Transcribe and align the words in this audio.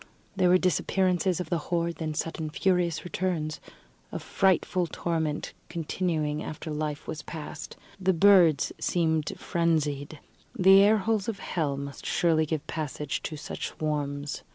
There 0.35 0.49
were 0.49 0.57
disappearances 0.57 1.39
of 1.39 1.51
the 1.51 1.59
horde, 1.69 1.97
then 1.97 2.15
sudden 2.15 2.49
furious 2.49 3.03
returns 3.03 3.59
a 4.11 4.17
frightful 4.17 4.87
torment 4.87 5.53
continuing 5.69 6.41
after 6.41 6.71
life 6.71 7.07
was 7.07 7.21
past. 7.21 7.77
The 7.99 8.11
birds 8.11 8.71
seemed 8.79 9.31
frenzied. 9.37 10.17
The 10.57 10.81
air 10.81 10.97
holes 10.97 11.27
of 11.29 11.37
hell 11.37 11.77
must 11.77 12.07
surely 12.07 12.47
give 12.47 12.65
passage 12.65 13.21
to 13.21 13.37
such 13.37 13.67
swarms. 13.67 14.41